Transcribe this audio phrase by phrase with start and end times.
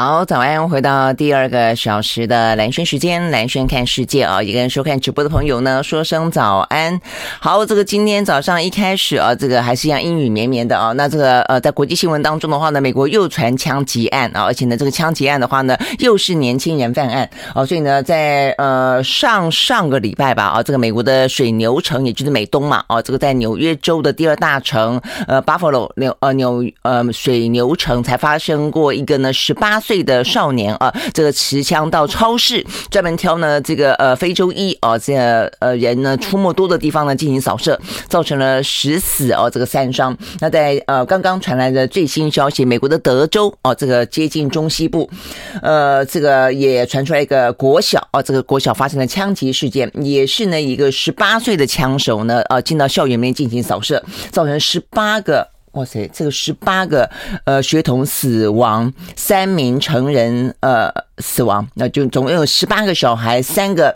[0.00, 0.68] 好，早安！
[0.68, 4.40] 回到第二个小时的蓝轩时间，蓝轩看世界啊！
[4.40, 7.00] 一个人收看直播的朋友呢，说声早安。
[7.40, 10.92] 好，这个今天早上一开始啊，这个还是一样阴雨绵绵的啊。
[10.92, 17.66] 那这个呃，在国际新闻当中的话呢，美国又传枪击案啊，而且呢，这个枪击案的话呢，又是年轻人犯案啊。
[17.66, 29.80] 所以呢，在呃上上个礼拜吧啊，这个美国的水牛城，也就是美东嘛啊，这个在纽约州的第二大城呃，Buffalo 纽呃纽呃水牛城才发生过一个呢十八。
[29.88, 35.14] 岁的少年啊，这个持枪到超市专门挑呢这个呃非洲裔啊这
[35.60, 40.14] 呃人呢出没多的地方呢进行扫射，造成了十死哦这个三伤。
[40.40, 45.08] 那在呃刚刚传来的最新消息，美国的德州哦这个接近中西部，
[45.62, 55.48] 呃这个也传出来一个国小啊这个国小发生了枪击事件，也是呢一个十八岁的枪手呢呃进到校园里面进行扫射，造成十八个。
[55.72, 57.08] 哇塞，这个十八个
[57.44, 63.94] 呃学童死亡，三名成人呃死亡，那就总共有十八个小孩，三个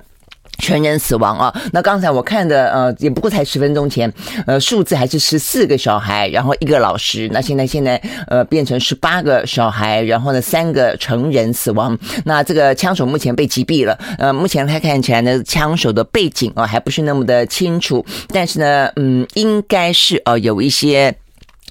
[0.58, 1.62] 成人死亡啊。
[1.72, 4.12] 那刚才我看的呃也不过才十分钟前，
[4.46, 7.28] 呃数字还是十四个小孩，然后一个老师。
[7.32, 11.98] 那现在现在呃变成十八个小孩，然后呢三个成人死亡。
[12.26, 13.98] 那这个枪手目前被击毙了。
[14.18, 21.16] 呃，目前他看起来呢枪手的背景啊还不是那么的清楚，但是呢嗯应该是呃有一些。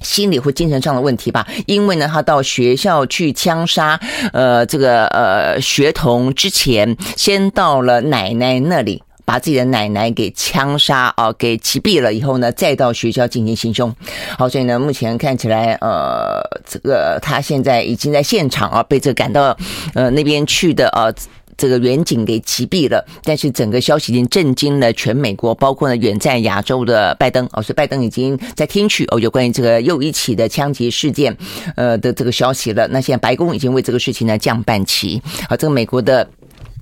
[0.01, 3.99] 心理或精神上的问题吧，因为呢，他到学校去枪杀，
[4.33, 13.93] 呃，这个呃学童之前，先到了奶奶那里，把自己的奶奶给枪杀啊，给击毙了以后呢，再到学校进行行凶。
[14.37, 19.55] 好，所以呢，目前看起来，呃，这个他现在已经在现场啊，被这赶到
[19.93, 21.13] 呃那边去的啊。
[21.61, 31.37] 这个远景给击毙了，但是整个消息已经震惊了全美国，包括呢远在亚洲的拜登哦，所以拜登已经在听取哦有关于这个又一起的枪击事件
[31.75, 32.87] 呃的这个消息了。
[32.87, 35.21] 那现在白宫已经为这个事情呢降半旗。
[35.47, 36.27] 好，这个美国的。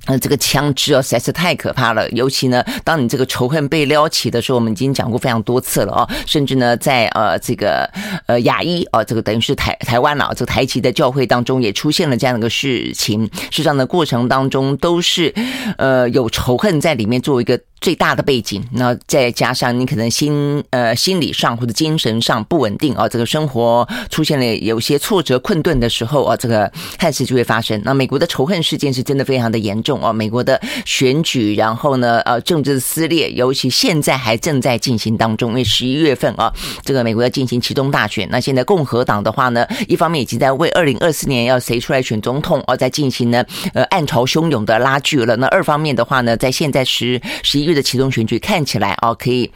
[0.10, 2.10] 那这个枪支啊，实在是太可怕了。
[2.10, 6.10] 尤其呢，当你这个仇恨被撩起的时候，我们已经讲过非常多次了哦。
[6.26, 7.90] 甚至呢，在呃这个
[8.26, 13.24] 呃亚裔哦，这个等于是台台湾了，这个台籍的教会当中也出现了这样的一个事情。
[13.52, 15.34] 事实上的过程当中都是
[15.78, 17.60] 呃有仇恨在里面作为一个。
[17.82, 27.82] 最大的背景，那再加上你可能心呃心理上或者精神上不稳定啊，这个生活出现了有些挫折困顿的时候啊，这个憾事就会发生。
[27.86, 36.54] 那美国的仇恨事件是真的非常的严重啊，美国的选举，然后呢呃政治撕裂，尤其现在还正在进行当中，因为十一月份啊，
[36.84, 38.28] 这个美国要进行其中大选。
[38.30, 43.42] 那现在共和党的话呢，一方面已经在为二零二四年要谁出来选总统啊，在进行呢
[43.74, 45.38] 呃暗潮汹涌的拉锯了。
[45.38, 47.69] 那二方面的话呢，在现在十十一。
[47.74, 49.52] 的其中选举看起来啊，可以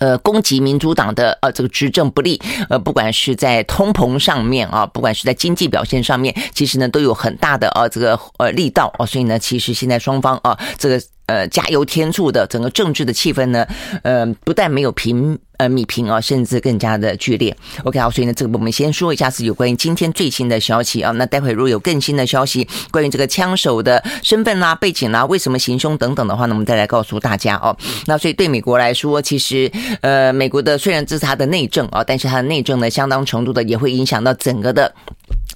[0.00, 11.02] 呃攻击民主党的呃这个执政不利，呃不管是在通膨上面啊，不管是在经济表现上面，其实呢都有很大的呃这个呃力道哦，所以呢，其实现在双方啊这个。
[11.32, 13.66] 呃，加油添醋的整个政治的气氛呢，
[14.02, 17.56] 呃，不但没有平呃米平啊，甚至更加的剧烈。
[17.84, 21.10] OK，好，所以呢，这个我们先说一下是有关于今天最新的消息啊。
[21.12, 27.74] 那待会如果有更新的消息，关于这个枪手的身份啦、背景啦、为什么行凶等等的话呢，我们再来告诉大家哦。
[28.06, 29.72] 那所以对美国来说，其实
[30.02, 34.94] 呃，美国的虽然这是他的内政啊，但是他的内政呢，相当程度的也会影响到整个的。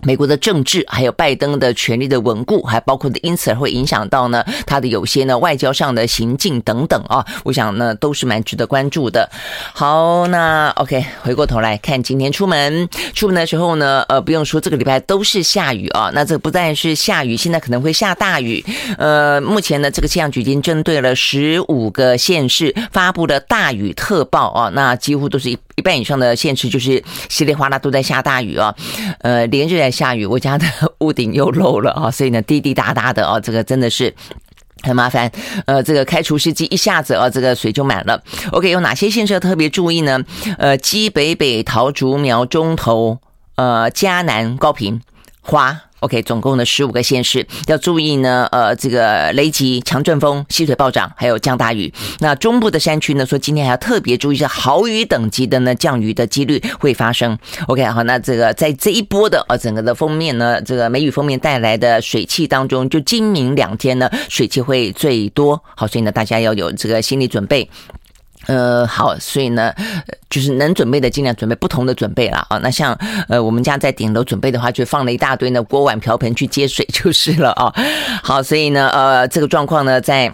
[0.02, 9.28] 美国的政治，还有拜登的权力的稳固，还包括的，因此而会影响到呢他的有些呢外交上的行径等等啊，我想呢都是蛮值得关注的。
[9.72, 18.64] 好，那 OK，回过头来看今天出门，出门的时候呢，呃，不用说这个礼拜都是下雨啊，那这不但是下雨，现在可能会下大雨。
[18.98, 28.74] 呃，目前呢，这个气象局已经针对了十五个县市发布了大雨特报啊，那几乎都是一一半以上的县市就是稀里哗啦都在下大雨啊，
[29.20, 30.66] 呃，连日来下雨，我家的
[31.00, 34.14] 屋顶又漏了啊， 所以呢滴滴答答的啊，这个真的是
[34.82, 35.30] 很麻烦。
[35.66, 38.22] 呃，这个开除湿机一下子啊，这个水就满了。
[38.52, 40.18] OK，有哪些县市特别注意呢？
[40.58, 43.18] 呃，基北北桃竹苗中头，
[43.56, 45.00] 呃，嘉南高平
[45.46, 45.80] 花。
[46.00, 51.92] OK，总共的十五个县市要注意呢，呃，这个雷击、强阵风、溪水暴涨，还有降大雨。
[52.20, 57.36] 那中部的山区呢，说今天还要特别注意一下豪雨等级的呢降雨的几率会发生。
[57.66, 65.60] OK，好，那这个在这一波的呃整个的封面呢，这个梅雨封面带来的水汽当中，就今明两天呢水汽会最多。
[65.74, 67.68] 好，所以呢大家要有这个心理准备。
[68.46, 69.72] 呃，好，所以呢，
[70.30, 72.58] 就是能准备的尽量准备不同的准备了啊。
[72.58, 72.96] 那像
[73.28, 77.72] 呃，我们家在顶楼准备的话，就放了一大堆呢锅碗瓢盆去接水就是了啊。
[78.22, 80.32] 好，所以呢，呃，这个状况呢，在。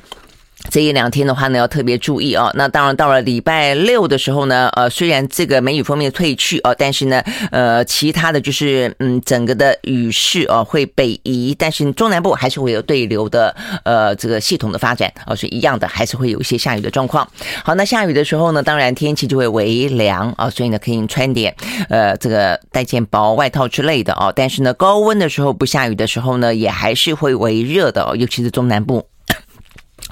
[0.70, 2.50] 这一两天的话呢，要特别注意哦。
[2.54, 13.54] 那当然，到了礼拜六的时候呢，呃，虽然这个梅雨锋面退去哦，但是呢，呃，其他的就是嗯，整个的雨势哦会北移，但是中南部还是会有对流的
[13.84, 17.28] 呃这个系统的发展哦，是一样的，还是会有一些下雨的状况。
[17.64, 21.54] 好，那下雨的时候呢，当然天气就会微凉啊，所以呢，可以穿点
[21.90, 24.32] 呃这个带件薄外套之类的哦。
[24.34, 29.04] 但是呢，高温的时候不下雨的时候呢，也还是会微热的哦，尤其是中南部。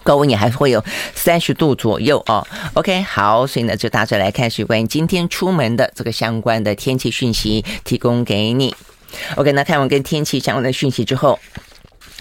[0.03, 2.47] 高温也还会有三十度左右哦。
[2.75, 8.75] OK，好，所以呢，就大致来看是关于今天出门的这个相关的天气讯息，提供给你。
[9.37, 11.39] OK，那看完跟天气相关的讯息之后，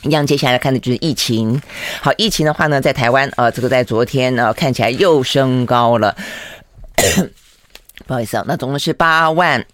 [0.03, 1.61] 一样接下来看的就是疫情。
[2.01, 6.15] 好，疫情的话呢，在台湾、呃，这个在昨天呢、看起来又升高了。
[8.07, 9.65] 不好意思啊，那总共是八万。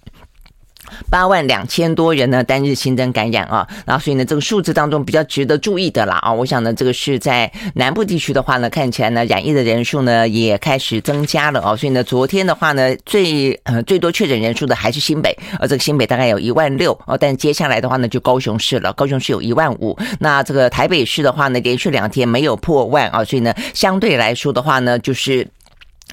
[1.09, 25.48] 八万两千多人呢，单日新增感染啊，然后所以呢，这个数字当中比较值得注意的啦啊，我想呢，这个是在南部地区的话呢，看起来呢，染疫的人数呢也开始增加了啊，所以呢，昨天的话呢，最呃最多确诊人数的还是新北，而这个新北大概有一万六啊，但接下来的话呢，就高雄市了，高雄市有一万五，那这个台北市的话呢，连续两天没有破万啊，所以呢，相对来说的话呢，就是。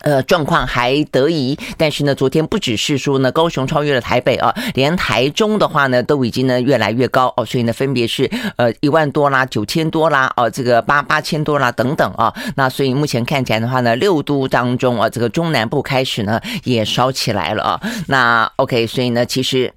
[0.01, 19.73] 呃，状况还得宜，但是呢，昨天不只是说呢，高雄超越了台北啊，连台中的话呢，都已经呢越来越高哦，所以呢，分别是呃一万多啦、九千多啦、哦这个八八千多啦等等啊，那所以目前看起来的话呢，六都当中啊，这个中南部开始呢也烧起来了啊，那 OK，所以呢，其实。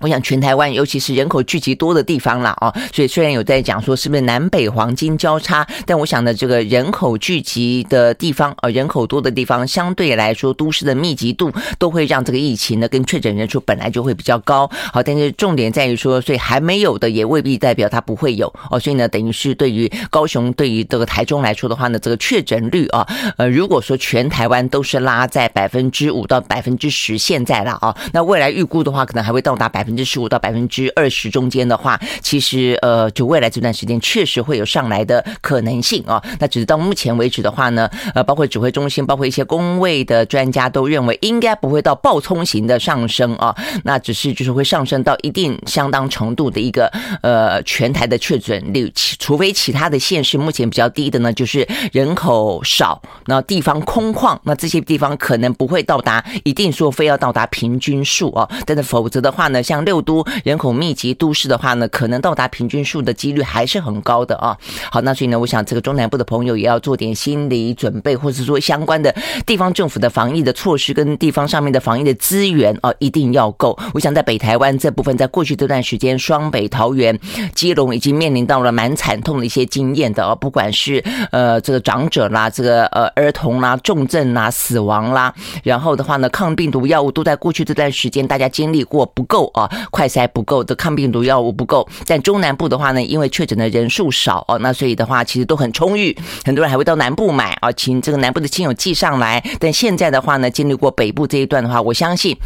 [0.00, 14.70] 我想全台湾，尤其是人口聚集多的地方了哦，所以虽然有在讲说是不是南北黄金交叉，但我想呢，这个人口聚集的地方，呃，人口多的地方，相对来说，都市的密集度都会让这个疫情呢跟确诊人数本来就会比较高。
[14.92, 18.78] 好，但是重点在于说，所以还没有的也未必代表它不会有哦。
[18.78, 23.06] 所以呢，等于是对于高雄、对于这个台中来说的话呢，这个确诊率啊，
[23.36, 36.22] 呃，如果说全台湾都是拉在百分之五到百分之十，现在了啊，那未来预估的话，可能还会到达百百分之十五到百分之二十中间的话，其实呃，就未来这段时间确实会有上来的可能性啊。
[36.38, 43.56] 那只是到目前为止的话呢，呃，包括指挥中心，包括一些公卫的专家都认为，应该不会到暴冲型的上升啊。
[43.84, 46.92] 那只是就是会上升到一定相当程度的一个
[47.22, 58.46] 呃全台的确诊率，除非其他的县市目前比较低的呢，就是人口少，那地方空旷，那这些地方可能不会到达一定说非要到达平均数啊。
[58.66, 64.56] 但是否则的话呢，像六都人口密集都市的话呢，可能到达平均数的几率还是很高的啊。
[64.90, 73.78] 好，那所以呢，我想这个中南部的朋友也要做点心理准备，或者说相关的地方政府的防疫的措施跟地方上面的防疫的资源啊，一定要够。
[73.92, 77.18] 我想在北台湾这部分，在过去这段时间，双北、桃园、
[77.54, 89.88] 基隆已经面临到了蛮惨痛的一些经验的啊，不管是呃这个长者啦，这个呃儿童啦，重症啦，死亡啦，然后的话呢，抗病毒药物都在过去这段时间大家经历过不够啊。
[89.90, 99.42] 快筛不够的抗病毒药物不够，但中南部的话呢，因为确诊的人数少哦，那所以的话其实都很充裕，很多人还会到南部买啊，请这个南部的亲友寄上来。
[99.58, 102.36] 但现在的话呢，经历过北部这一段的话，我相信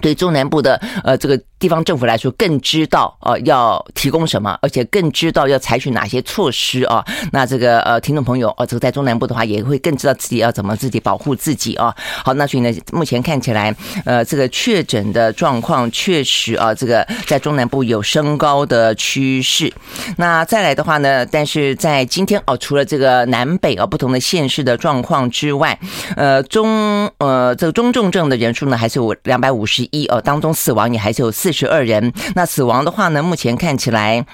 [0.00, 1.40] 对中南部的呃这个。
[1.62, 7.04] 地方政府来说更知道呃要提供什么，而且更知道要采取哪些措施啊。
[7.30, 11.94] 那这个呃听众朋友哦，这个在中南部的话也会更知道自己要怎么自己保护自己啊。
[12.24, 13.72] 好，那所以呢，目前看起来
[14.04, 19.72] 呃这个确诊的状况确实啊，这个在中南部有升高的趋势。
[20.16, 25.78] 那再来的话呢，但是在今天哦，除了这个南北啊不同的县市的状况之外，
[26.16, 31.51] 呃中呃这个中重症的人数呢还是有两百五十一哦，当中死亡也还是有四。
[31.52, 33.22] 十二人，那死亡的话呢？
[33.22, 34.24] 目前看起来，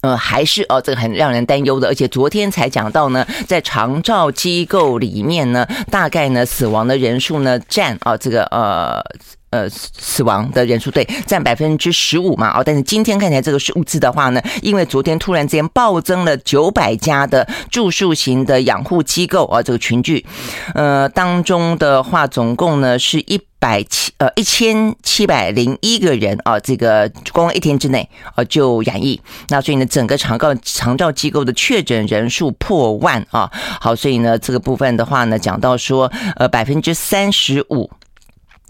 [0.00, 1.88] 呃，还是哦，这个很让人担忧的。
[1.88, 9.02] 而且昨天才讲到呢，在长照机构里面呢，大概呢死亡的人数呢占啊这个呃
[9.50, 12.58] 呃死亡的人数对占百分之十五嘛。
[12.58, 20.24] 哦，但是今天看起来这个数字的话呢，因为昨天突然之间暴增了九百家的住宿型的养护机构啊，这个群聚，
[20.74, 23.40] 呃当中的话，总共呢是一。
[23.60, 33.50] 百七呃一千七百零一个人啊，这个光一天之内啊就染疫，那所以呢，整个长照长照机构的确诊人数破万啊。
[33.80, 37.90] 好，所以呢，这个部分的话呢，讲到说呃百分之三十五。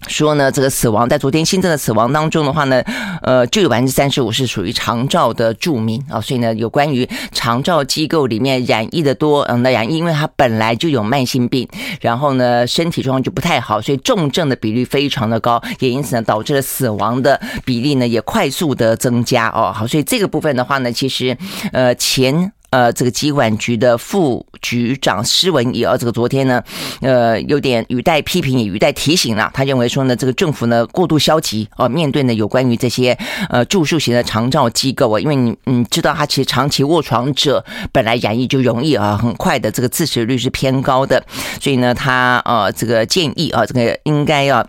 [0.06, 2.82] 说呢，这个死亡在昨天新增的死亡当中的话呢，
[3.22, 11.68] 呃，就有百分之三十五是属于长照的住民啊，所以呢，有关于长照机构里面染疫的多，嗯，那染疫，因为他本来就有慢性病，
[12.00, 19.72] 然后呢，身体状况就不太好，所以重症的比例非常的高，也因此呢，导致了死亡的比例呢也快速的增加哦。
[19.74, 21.36] 好，所以这个部分的话呢，其实
[21.72, 22.52] 呃前。
[22.70, 26.62] 呃，这个疾管局的副局长施文仪啊，这个昨天呢，
[27.00, 29.50] 呃，有点语带批评，也语带提醒了。
[29.54, 33.16] 他认为说呢，这个政府呢过度消极啊，面对呢有关于这些
[33.48, 41.24] 呃住宿型的长照机构啊，因为你你知道，他其实长期卧床者本来染疫就容易啊，很快的这个致死率是偏高的，
[41.60, 44.66] 所以呢，他呃这个建议啊，这个应该要。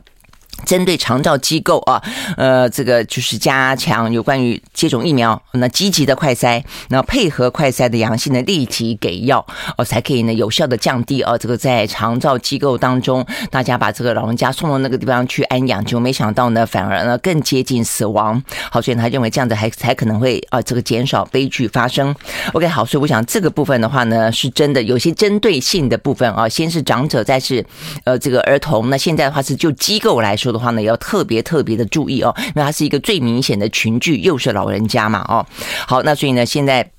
[0.65, 2.01] 针对长照机构啊，
[2.37, 9.45] 呃，这个就是加强有关于接种疫苗，那积极的快筛，那配合快筛的阳性的立即给药，
[9.77, 18.41] 哦，才可以呢有效的降低啊，这个在长照机构当中，大家把这个老人家送到那个地方去安养，就没想到呢，反而呢更接近死亡。
[18.69, 22.13] 好，所以他认为这样子还才可能会啊，这个减少悲剧发生。
[22.53, 27.65] OK，好，所以我想这个部分的话呢，是真的有些针对性的部分啊，先是长者，再是
[28.03, 30.48] 呃这个儿童，那现在的话是就机构来说。
[30.51, 35.45] 的话呢，要特别特别的注意哦，因为它是一个最明显的群聚，又是老人家嘛，哦，
[35.87, 36.91] 好，那所以呢，现在。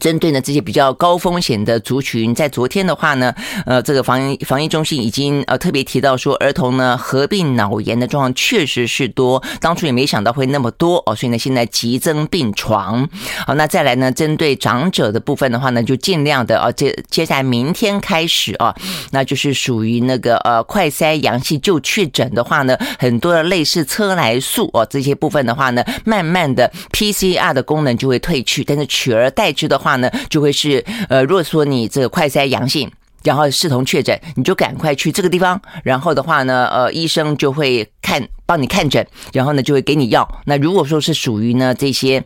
[0.00, 3.34] 针对呢这些比较高风险的族群，在昨天的话呢，
[3.66, 13.08] 呃，这个防疫防疫中心已经呃特别提到说，儿童呢合并脑炎的状况确实是多，当初也没想到会那么多哦，所以呢现在急增病床。
[13.46, 18.74] 好，那再来呢，针对长者的部分的话呢，就尽量的啊，接接下来明天开始啊，
[19.12, 29.83] 那就是属于那个呃快筛阳性就确诊的话呢，很多的类似车来素哦这些部分的话呢，慢慢的 PCR 的功能就会退去，但是取而代之的。
[29.84, 32.90] 话呢，就会是呃，如果说你这个快筛阳性，
[33.22, 40.26] 然后视同确诊，你就赶快去这个地方，然后的话呢，呃，医生就会看帮你看诊，然后呢就会给你药。
[40.46, 42.24] 那如果说是属于呢这些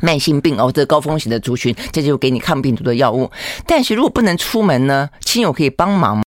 [0.00, 3.30] 慢性病哦，这高风险的族群，这就给你抗病毒的药物。
[3.66, 6.27] 但是如果不能出门呢，亲友可以帮忙。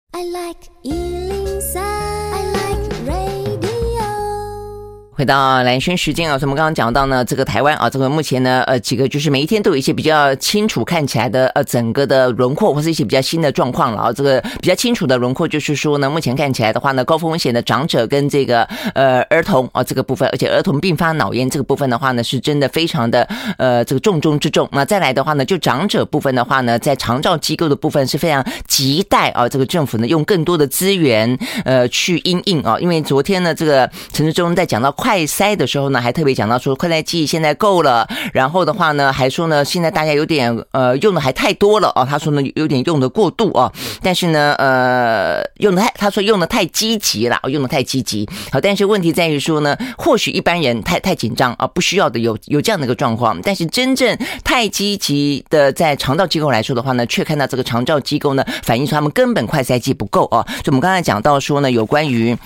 [5.20, 14.10] 回到蓝轩时间啊，我们刚刚讲到呢，这个台湾啊，这个目前呢，呃，几个就是每一天都有一些比较清楚看起来的呃，整个的轮廓或是一些比较新的状况了啊。
[14.10, 24.66] 这个比较清楚的轮廓就是说呢，目前看起来的话呢，高风险的长者跟这个呃儿童啊这个部分，而且儿童并发脑炎这个部分的话呢，是真的非常的呃这个重中之重。
[24.72, 35.09] 那再来的话呢，就长者部分的话呢，在长照机构的部分是非常亟待啊，这个政府呢用更多的资源呃去因应啊，因为昨天呢，这个陈时中在讲到快。
[35.10, 48.24] 快筛的时候呢，还特别讲到说快筛剂现在够了，然后的话呢，还说呢现在大家有点呃用的还太多了哦，他说呢有点用的过度哦，但是呢呃用的太他说用的太积极了，用的太积极。
[48.52, 60.46] 好，但是问题在于说呢，或许一般人太太紧张啊，不需要的有有这样的一个状况，但是真正太积极的在肠道机构来说的话呢，却看到这个肠道机构呢反映出他们根本快筛剂不够哦。
[60.62, 62.38] 就我们刚才讲到说呢，有关于。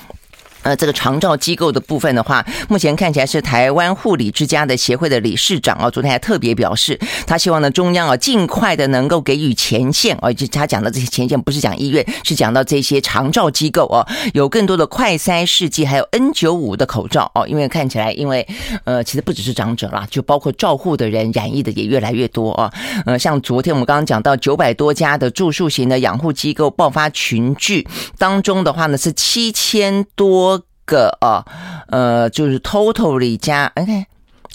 [0.64, 18.48] 呃，这个长照机构的部分的话，目前看起来是台湾护理之家的协会的理事长啊，昨天还特别表示，他希望呢中央啊尽快的能够给予前线啊，就他讲的这些前线不是讲医院，是讲到这些长照机构哦，有更多的快筛试剂，还有 N 九五的口罩哦，因为看起来，因为
[18.84, 22.72] 呃，其实不只是长者啦，就包括照护的人染疫的也越来越多啊。
[23.04, 30.53] 呃，像昨天我们刚刚讲到九百多家的住宿型的养护机构爆发群聚当中的话呢，是七千多。
[30.84, 31.44] 个啊，
[31.88, 34.06] 呃，就是 totally 加，OK，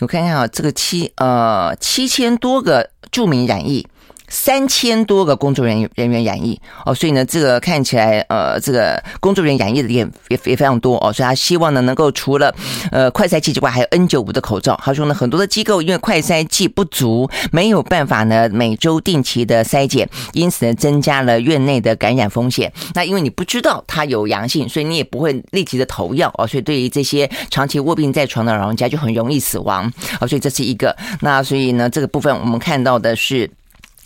[0.02, 3.88] 我看看啊，这个七呃七千多个著名染疫。
[4.30, 12.54] 三千多个工作人员人员染疫哦，所以呢，这个看起来呃，这个工作人员染疫的也也也非常多哦，所以他希望呢，能够除了
[12.92, 14.80] 呃快筛剂之外，还有 N 九五的口罩。
[14.84, 22.72] 他说呢，很多的机构因为快筛剂不足，没有办法呢每周定期的筛检，因此呢增加了院内的感染风险。
[22.94, 30.96] 那因为你不知道他有阳性，所以你也不会立即的投药哦，所以对于这些长期卧病在床的老人家就很容易死亡哦，所以这是一个。
[31.22, 33.50] 那所以呢，这个部分我们看到的是。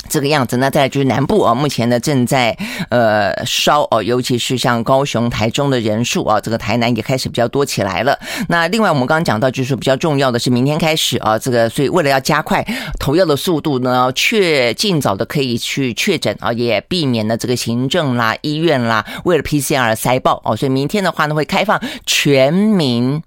[0.10, 2.56] 这个样子，那再来就是南部啊，目前呢正在
[2.90, 8.20] 呃烧哦，尤其是像高雄、台中的人数啊，这个台南也开始比较多起来了。
[8.48, 12.64] 那另外我们刚刚讲到，就是比较重要的是明天开始啊，这个所以为了要加快
[13.00, 23.24] 投药的速度呢，确尽早的可以去确诊啊，也避免了这个行政啦、医院啦为了 PCR 塞爆哦，所以明天的话呢会开放全民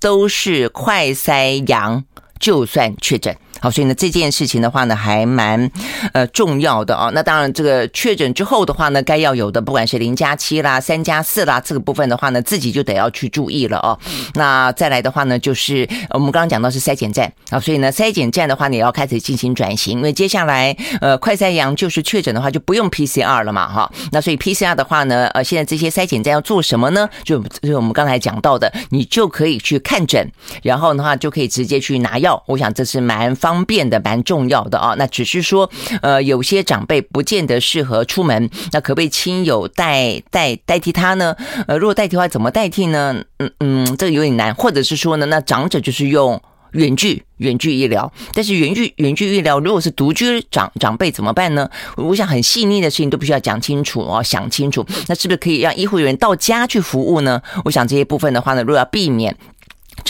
[0.00, 2.04] 都是快筛阳，
[2.38, 3.36] 就算确诊。
[3.60, 5.70] 好，所以呢，这件事情的话呢，还蛮
[6.12, 7.10] 呃重要的啊。
[7.12, 13.98] 那当然，这个确诊之后的话呢，该要有的，不管是零加七啦、三加四啦，这个部分的话呢，自己就得要去注意了哦。
[14.34, 23.92] 那再来的话呢，就是我们刚刚讲到是筛检站啊，所以呢，筛检站的话呢，也要开始进行转型，因为接下来呃，快筛阳就是确诊的话，就不用 PCR 了嘛，哈。
[24.10, 27.06] 那所以 PCR 的话呢，呃，现在这些筛检站要做什么呢？
[27.24, 30.26] 就就是我们刚才讲到的，你就可以去看诊，
[30.62, 32.42] 然后的话就可以直接去拿药。
[32.46, 33.49] 我想这是蛮方。
[33.50, 34.94] 方便的，蛮重要的啊。
[34.96, 35.68] 那只是说，
[36.02, 41.34] 呃，有些长辈不见得适合出门，那可不可以亲友代代代替他呢？
[41.66, 43.24] 呃，如果代替的话，怎么代替呢？
[43.38, 44.54] 嗯嗯，这个有点难。
[44.54, 46.40] 或者是说呢，那长者就是用
[46.72, 51.68] 远距远距医疗，但是远距远距医疗，如果是独居长长辈怎么办呢？
[51.96, 54.86] 我想很细腻的事情都必须要讲清楚哦，想清楚。
[55.08, 57.42] 那是不是可以让医护人员到家去服务呢？
[57.64, 59.36] 我想这些部分的话呢，如果要避免。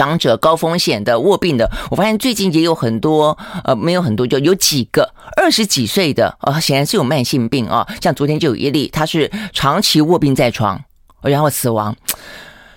[0.01, 7.87] 长者高风险的卧病的，我发现最近也有很多，呃，没有很多，就有几个二十几岁的，呃，显然是有慢性病啊。
[8.01, 10.83] 像昨天就有一例，他是长期卧病在床，
[11.21, 11.95] 然后死亡。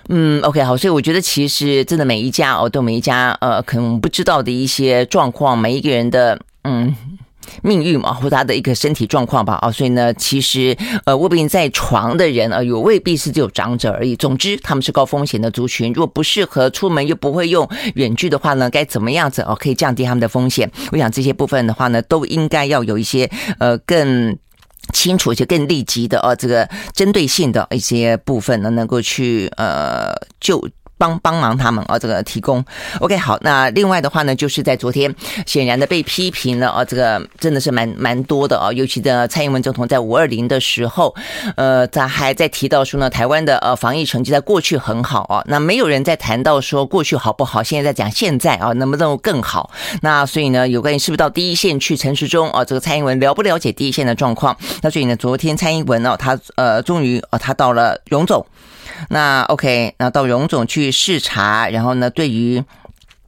[0.09, 6.93] 嗯，OK，好，所以我觉得其实真的每一家哦，都每一家呃，可能不知道的一些状况，每一个人的嗯。
[7.61, 14.15] 命运嘛，或他的一个身体状况吧，啊，所以呢，其实呃卧病在床的人啊，有未必是只有长者而已。
[14.15, 20.69] 总之，他们是高风险的族群，如果不适合出门又不会用远距的话呢，该怎么样子哦，可以降低他们的风险？
[20.91, 24.37] 我想这些部分的话呢，都应该要有一些呃更
[24.91, 30.67] 清楚、且更立即的哦，这个针对性的一些部分呢，能够去呃就。
[31.03, 32.63] 帮帮忙他们啊，这个提供
[33.01, 33.37] OK 好。
[33.41, 35.13] 那另外的话呢，就是在昨天
[35.45, 38.71] 显然的被批评了啊，这个真的是蛮蛮多的啊。
[38.71, 41.13] 尤其的蔡英文总统在五二零的时候，
[41.57, 45.43] 呃，他还在提到说呢，台湾的呃防疫成绩在过去很好啊。
[45.45, 49.69] 那没有人在谈到说过去好不好，现在在讲现在啊，能不能更好？
[50.01, 54.55] 那所以呢，有关于是不是到第一线去陈时中啊，这个蔡英文了不了解第一线的状况？
[54.81, 58.45] 那所以呢，昨天蔡英文呢，他呃终于啊，他到了荣总。
[59.09, 62.63] 那 OK，那到荣总去视察，然后呢，对于。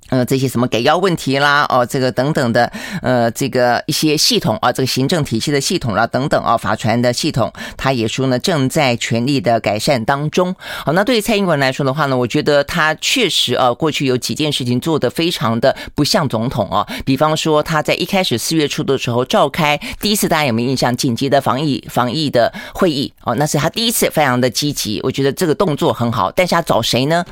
[0.09, 2.71] 呃，这些什么给药问题啦，哦，这个等等的，
[3.01, 10.55] 呃，这个一些系统啊，这个行政体系的系统啦，等等啊，法传的系统，他也说呢，正在全力的改善当中。
[10.85, 20.95] 好，那对于蔡英文来说的话呢，我觉得他确实啊，过去有几件事情做得非常的不像总统啊，比方说他在一开始四月初的时候召开第一次，大家有没有印象？
[20.95, 26.31] 紧急的防疫防疫的会议哦，那是他第一次非常的积极，我觉得这个动作很好。
[26.31, 27.25] 但是他找谁呢？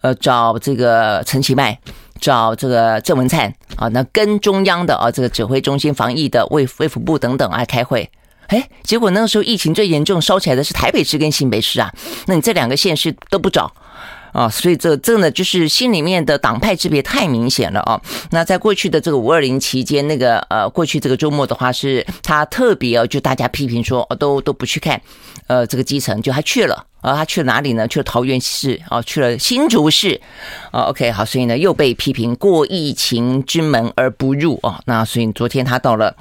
[0.00, 1.78] 呃，找这个陈其迈。
[2.20, 8.08] 找这个郑文灿啊，那跟中央的啊这个指挥中心防疫的卫卫福部等等啊开会，
[8.48, 11.92] 哎，结果那个时候疫情最严重烧起来的是台北市跟新北市啊，
[12.26, 13.72] 那你这两个县市都不找
[14.32, 18.00] 啊，所以这真的就是心里面的党派之别太明显了啊。
[18.30, 25.00] 那在过去的这个五二零期间，那个呃过去这个周末的话，是他特别哦就大家批评说都都不去看，
[25.46, 26.86] 呃这个基层就还去了。
[27.00, 27.88] 啊，他去了哪里呢？
[27.88, 30.20] 去了桃园市啊，去了新竹市
[30.70, 30.82] 啊。
[30.82, 34.78] OK，好，所以呢又被批评过疫情之门而不入啊。
[34.84, 36.14] 那所以昨天他到了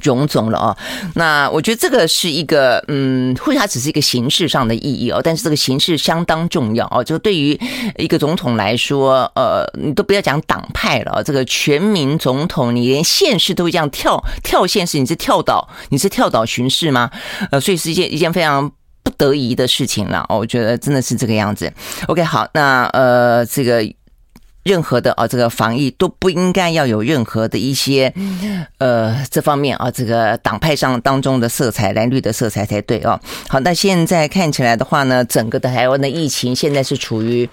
[0.00, 0.76] 种种了哦。
[1.14, 7.02] 那我觉得这个是一个嗯，或许它只是一个形式上的意义哦，但是这个形式相当重要哦。
[7.02, 7.58] 就对于
[7.98, 17.10] 一个总统来说，呃，你都不要讲党派了，这个全民总统，你连县市都会这样跳跳县市，你是跳岛，你是跳岛巡视吗？
[17.50, 18.70] 呃，所以是一件一件非常。
[19.04, 21.72] 不得已的事情了，我觉得真的是这个样子。
[22.06, 23.82] OK，好，那呃，这个
[24.62, 28.12] 任何的啊，这个防疫都不应该要有任何的一些
[28.78, 33.20] 呃这方面啊，这个党派上当中的色彩，蓝绿的色彩才对哦。
[33.48, 37.48] 好，那现在看起来的话呢，整个的台湾的疫情现在是处于。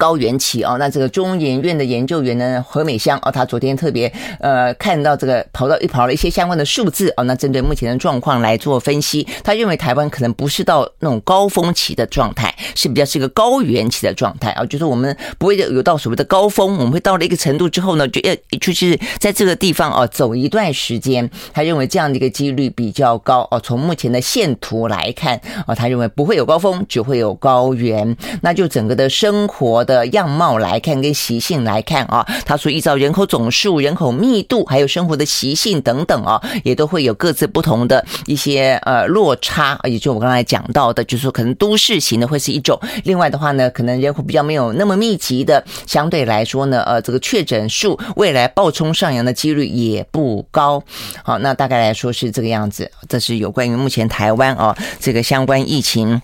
[0.00, 4.10] 高原期哦，那这个中研院的研究员呢，何美香哦，她昨天特别
[4.40, 39.76] 呃看到这个跑到一跑了一些相关的数字哦，那针对目前的状况来做分析，他认为台湾可能不是到那种高峰期的状态，是比较是一个高原期的状态啊，就是我们不会有到所谓的高峰，我们会到了一个程度之后呢，就要就是在这个地方哦走一段时间，他认为这样的一个几率比较高哦，从目前的线图来看哦，他认为不会有高峰，只会有高原，那就整个的生活的样貌来看，跟习性来看啊，他说依照人口总数、人口密度，还有生活的习性等等啊，也都会有各自不同的一些呃落差。
[39.82, 50.80] 也就我刚才讲到的，就是说可能都市型的会是一种，另外的话呢，可能人口比较没有那么密集的，相对来说呢，呃，这个确诊数未来暴冲上扬的几率也不高。
[51.24, 52.88] 好，那大概来说是这个样子。
[53.08, 56.20] 这是有关于目前台湾啊这个相关疫情。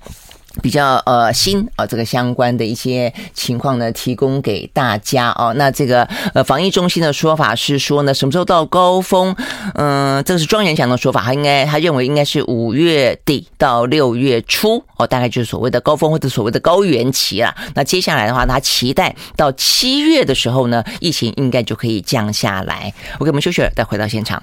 [0.63, 5.53] 比较呃新啊，这个相关的一些情况呢，提供给大家哦。
[5.57, 9.35] 那这个呃防疫中心的说法是说呢，什么时候到高峰？
[9.75, 17.55] 嗯，这个是庄严祥的说法，他应该他认为应该是五月底到六月初哦，大概就是所谓的高峰或者所谓的高原期啦。
[17.75, 22.93] 那接下来的话，他期待到七月的时候呢，疫情应该就可以降下来。
[23.19, 24.43] OK，我们休息了，再回到现场。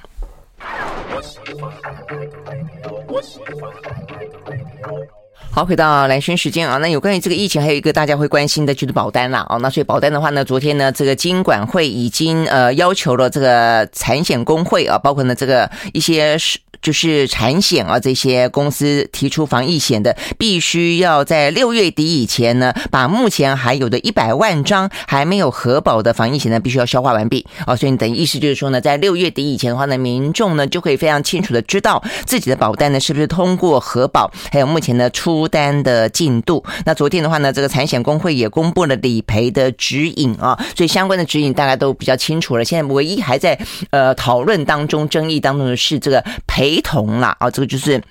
[5.56, 16.58] 好，回到蓝轩时间啊，那有关于这个疫情，还有一个大家会关心的就是保单了啊，那所以保单的话呢，昨天呢，这个金管会已经呃要求了这个产险工会啊，包括呢这个一些是。
[16.84, 27.74] 就是产险啊，这些公司提出防疫险的，必须要在六月底以前呢，把目前还有的一百万张还没有核保的防疫险呢，必须要消化完毕啊。
[27.74, 36.62] 所以你等于意思就是说呢，在六月底以前的话呢，民众呢就可以非常清楚的知道自己的保单呢是不是通过核保，还有目前的出单的进度。
[36.86, 42.66] 那昨天的话呢，这个产险工会也公布了理赔的指引啊，所以相关的指引大家都比较清楚了。
[42.66, 43.58] 现在唯一还在
[43.92, 46.73] 呃讨论当中、争议当中的是这个赔。
[46.74, 48.02] 雷同啦啊，这个就是。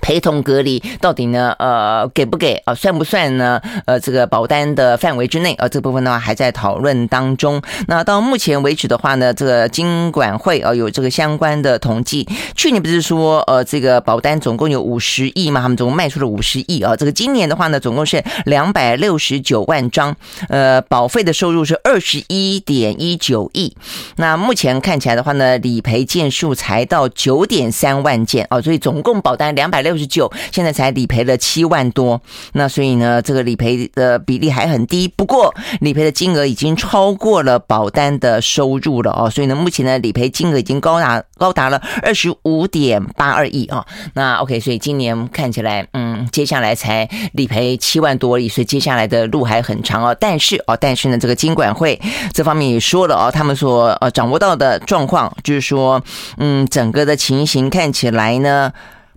[0.00, 1.54] 陪同隔离到底呢？
[1.58, 2.74] 呃，给不给啊？
[2.74, 3.60] 算不算呢？
[3.84, 5.68] 呃，这个保单的范围之内啊？
[5.68, 7.60] 这部分的话还在讨论当中。
[7.88, 12.26] 那到目前为止的话呢，这个金管会啊有这个相关的统计。
[12.56, 15.60] 去年不是说呃这个保单总共有五十亿吗？
[15.60, 16.96] 他们总共卖出了五十亿啊。
[16.96, 20.16] 这个今年的话呢，总共是两百六十九万张，
[20.48, 23.76] 呃，保费的收入是二十一点一九亿。
[24.16, 29.81] 那目前看起来的话呢，理赔件数才到九点三万件啊，所以总共保单两百。
[29.82, 32.20] 六十九，现在才理赔了七万多，
[32.52, 35.06] 那所以呢，这个理赔的比例还很低。
[35.08, 43.84] 不过理赔的金额已经超过了保单的收入了哦，所以呢，目前的理赔金额已经高达高达了二十五点八二亿啊。
[44.14, 50.16] 那 OK，所以今年看起来，嗯，接下来才理赔七万多亿，所以接下来的路还很长哦。
[50.18, 52.00] 但是哦，但是呢，这个金管会
[52.32, 56.02] 这方面也说了哦，他们所呃掌握到的状况就是说，
[56.38, 58.72] 嗯，整个的情形看起来呢。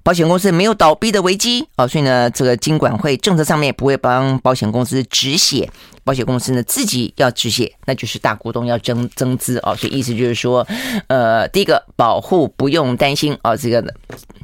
[0.05, 5.67] 保险公司没有倒闭的危机啊，所以呢，这个金管会政策上面不会帮保险公司止血，
[6.03, 10.65] 保险公司呢自己要止血，那就是大股东要增增资啊，所以意思就是说，
[11.07, 13.83] 呃，第一个保护不用担心啊，这个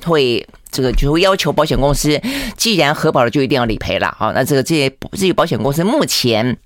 [0.03, 2.19] 会这个就会要求保险公司，
[2.57, 6.57] 既然核保了就一定要理赔了啊，那这个这些这些保险公司目前。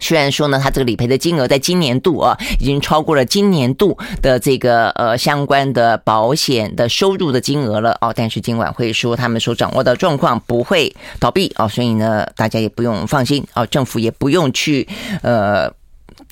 [0.00, 14.86] 虽然说呢，它这个理赔的金额在今年度啊，已经超过了今年度的这个呃相关的保险的收入的金额了哦，但是今晚会说他们所掌握的状况不会倒闭哦，所以呢，大家也不用放心哦，政府也不用去
[15.22, 15.72] 呃。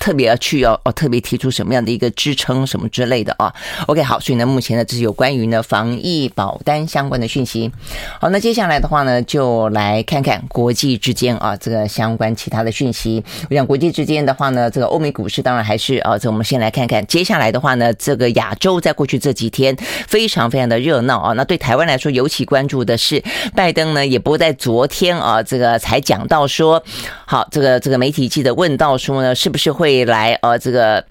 [0.05, 3.51] 特别要去要哦，特别提出什么样的一个支撑什么之类的啊
[3.87, 7.71] ？OK，好，所以呢，目前呢，这是有关于呢防疫保单相关的讯息。
[8.21, 13.23] 好，那接下来的话呢，就来看看国际之间啊这个相关其他的讯息。
[13.49, 19.75] 我想国际之间的话呢，这个欧美股市当然还是啊，这我们先来看看接下来的话呢，这个亚洲在过去这几天
[20.07, 21.33] 非常非常的热闹啊。
[21.33, 23.23] 那对台湾来说，尤其关注的是
[23.55, 26.83] 拜登呢，也不在昨天啊，这个才讲到说，
[27.25, 29.94] 好，这个这个媒体记者问到说呢，是不是会。
[29.95, 31.05] 未来，呃，这个。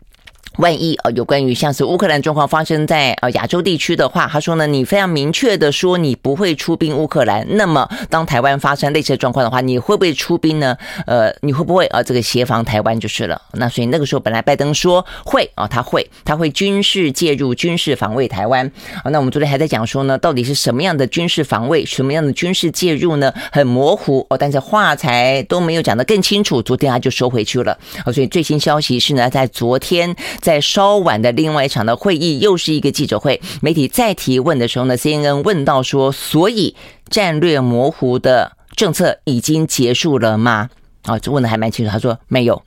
[0.59, 10.77] 万一呃有关于像是乌克兰状况发生在呃亚洲地区的话，他说呢，你非常明确的说你不会出兵乌克兰，那么当台湾发生类似的状况的话，你会不会出兵呢？
[11.07, 13.41] 呃，你会不会啊这个协防台湾就是了。
[13.53, 18.71] 那所以那个时候本来拜登说会啊，他会他会军事介入、军事防卫台湾
[19.03, 19.11] 啊。
[19.11, 23.33] 那我们昨天还在讲说呢，到底是什么样的军事防卫、什么样的军事介入呢？
[23.51, 28.13] 很模糊哦，但是话才都没有讲得更清楚，昨天他就收回去了啊。
[28.13, 30.15] 所以最新消息是呢，在昨天。
[30.45, 36.77] 在稍晚的另外一场的会议，又是一个记者会，媒体再提问的时候呢，CNN 问到说：“所以
[37.09, 40.69] 战略模糊的政策已经结束了吗？”
[41.05, 42.63] 啊，这问的还蛮清楚，他说没有，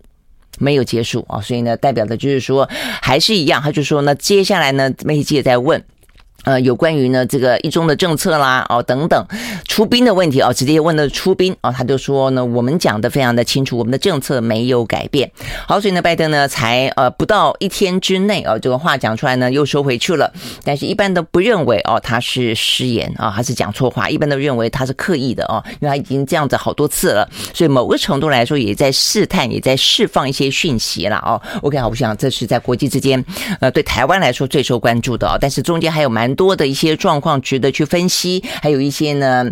[0.57, 2.67] 没有结束啊，所以呢，代表的就是说
[2.99, 5.85] 还是一样，他就说呢，接下来呢，媒体记者在问。
[6.47, 9.21] 呃，有关于呢这个一中的政策啦，哦等等，
[9.67, 15.29] 出兵的问题哦，直接问的出兵哦，他就说呢，我们讲的非常的清楚，我们的政策没有改变。
[15.67, 20.31] 好，所以呢，拜登呢才呃不到一天之内哦，这个话讲出来呢又收回去了。
[20.63, 31.41] 但是，一般都不认为哦他是失言啊，还是讲错话，一般都认为他是刻意的哦，因为他已经这样子好多次了，所以某个程度来说也在试探，也在释放一些讯息了哦。
[31.61, 33.21] OK，好，我想这是在国际之间，
[33.59, 36.36] 呃，对台湾来说最受关注的哦，但是中间还有蛮。
[36.37, 39.51] 多的一些状况值得去分析，还有一些呢。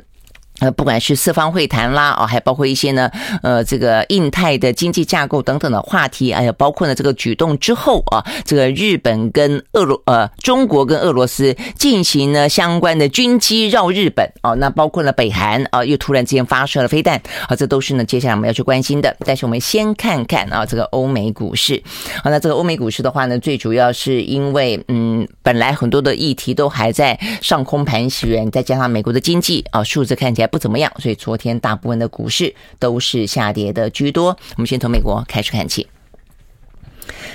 [0.60, 3.12] 呃，不管是四方会谈啦，哦，还包括一些呢，
[3.44, 19.13] 呃，这个印太的经济架构等等的话题，还有包括呢这个举动之后啊，这个日本跟俄罗呃中国跟俄罗斯进行了相关的军机绕日本哦，那包括了北韩啊，又突然之间发射了飞弹啊，这都是呢接下来我们要去关心的。
[19.26, 21.84] 但是我们先看看啊，这个欧美股市，
[22.24, 30.44] 好，那这个欧美股市的话呢，最主要是因为嗯，本来很多的议题都还在上空盘旋，再加上美国的经济啊数字看起来。
[30.47, 34.27] 不怎么样，所以昨天大部分的股市都是下跌的居多。
[34.55, 35.88] 我们先从美国开始看起。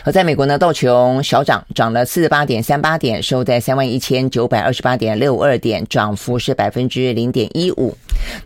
[0.05, 7.97] 而在美国呢，道琼小涨，涨了四十八点三八点，收在三万一千九百二十八点六二点，涨幅是百分之零点一五。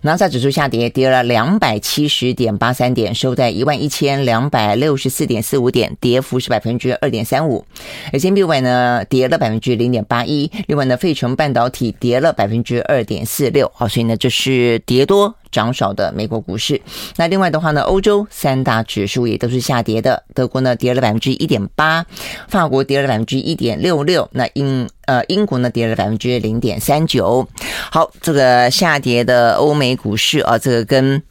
[0.02, 7.64] 纳斯达克指数下跌，跌了两百七十点八三点，收在一万一千两百六十四点四五点，跌幅是百分之二点三五。
[8.12, 13.70] S&P 500呢跌了百分之零点八一，另外呢，费城半导体跌了百分之二点四六。
[13.74, 16.80] 好，所以呢，这是跌多涨少的美国股市。
[17.16, 22.04] 那另外的话呢，欧洲三大指数也都是下跌的，德国呢跌了百分之一点八，
[22.48, 27.46] 法国跌了百分之一点六六，那英呃英国呢跌了百分之零点三九。
[27.90, 31.22] 好，这个下跌的欧美股市啊，这个跟。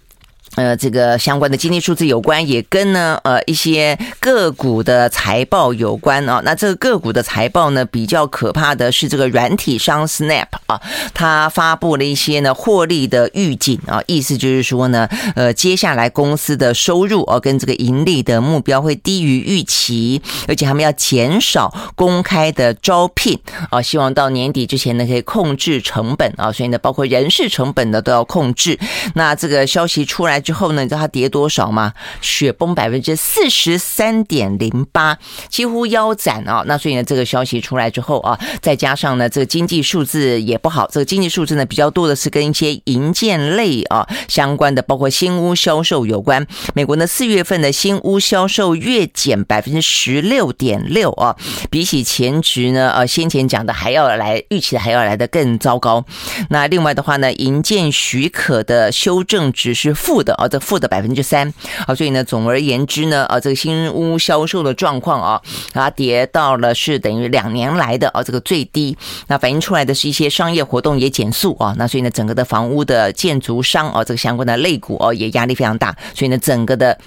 [0.56, 6.44] 呃，这个相关的经济数字有关，也跟呢呃一些个股的财报有关啊。
[6.46, 10.80] 那这个个股的财报呢，比较可怕的是这个软体商 Snap 啊，
[11.12, 23.40] 它发布了一些呢获利的预警啊，意思就是说呢，呃，接下来公司的收入啊跟这个盈利的目标会低于预期，而且他们要减少公开的招聘
[23.72, 28.78] 啊，希望到年底之前呢可以控制成本啊，所以呢，包括人事成本呢都要控制。
[29.16, 30.43] 那这个消息出来。
[30.44, 31.94] 之后呢，你知道它跌多少吗？
[32.22, 35.18] 雪崩百分之四十三点零八，
[35.50, 36.64] 几乎腰斩啊！
[36.68, 40.88] 那所以呢，这个消息出来之后啊，再加上呢，这个经济数字也不好。
[40.92, 46.46] 这个经济数字呢，比较多的是跟一些银建类啊相关的，包括新屋销售有关。
[46.76, 51.36] 美国呢，四月份的新屋销售月减百分之十六点六啊，
[51.70, 56.06] 比起前值呢，呃，先前讲的还要来预期的还要来得更糟糕。
[56.50, 60.33] 那另外的话呢，银建许可的修正值是负的。
[60.34, 61.54] 啊，这负的百分之三
[61.86, 65.42] 啊，所以呢，总而言之呢，啊，这个新屋销售的状况啊，
[65.72, 76.98] 它跌到了是等于两年来的啊这个最低，那反映出来的是一些商业活动也减速啊，那所以呢，整个的房屋的建筑商啊，这个相关的类股哦，也压力非常大，所以呢，整个的。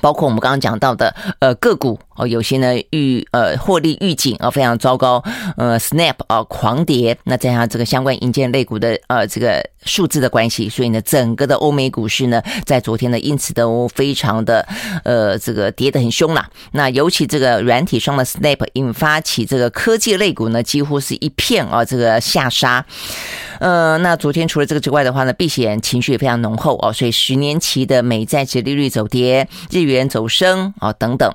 [0.00, 5.22] 包括我们刚刚讲到的呃个股哦，有些呢预呃获利预警啊非常糟糕，
[5.56, 14.66] 呃 Snap 啊狂跌，那加上这个相关营建类股的呃这个数字的关系，所以呢整个的欧美股市呢在昨天呢因此都非常的
[15.04, 16.48] 呃这个跌得很凶啦。
[16.72, 22.84] 那尤其这个软体商的 Snap 引发起这个科技类股呢几乎是一片啊这个下杀。
[23.58, 31.32] 呃，那昨天除了这个之外的话呢，避险情绪也非常浓厚哦，所以十年期的美债殖利率走跌，日元走升啊等等。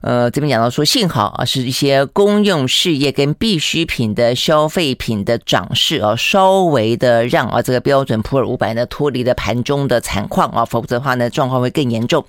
[0.00, 12.24] 呃，这边讲到说，幸好啊是一些公用事业跟必需品的消费品的涨势啊，稍微的让啊这个标准普尔五百呢脱离了盘中的惨况啊，否则的话呢状况会更严重。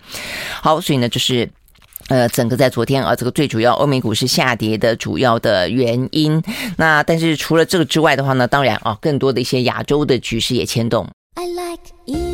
[0.61, 1.49] 好，所以呢就是。
[2.09, 6.41] 呃，整个在昨天啊，这个最主要欧美股市下跌的主要的原因。
[6.77, 11.07] 那但是除了这个之外的话呢，当然啊，更多的一些亚洲的局势也牵动。
[11.35, 12.32] I like